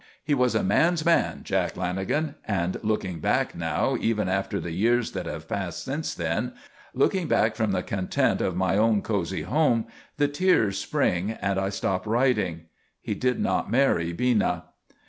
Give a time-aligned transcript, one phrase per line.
[0.23, 5.11] He was a man's man, Jack Lanagan; and looking back now even after the years
[5.11, 6.53] that have passed since then,
[6.95, 9.85] looking back from the content of my own cosy home,
[10.17, 12.61] the tears spring and I stop writing.
[12.99, 14.63] He did not marry Bina.